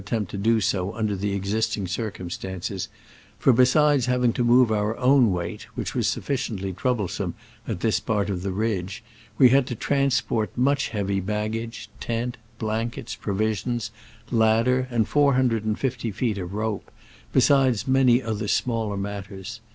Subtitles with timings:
[0.03, 2.87] 73 tempt to do so under the existing cir cumstances;
[3.37, 7.35] for, besides having to move our own weight, which was suf ficiently troublesome
[7.67, 9.03] at this part of the ridge,
[9.37, 13.91] we had to transport much heavy baggage, tent, blankets, provisions,
[14.31, 16.89] lad der and four hundred and fifty feet of rope,
[17.31, 19.59] besides many other smaller mat ters.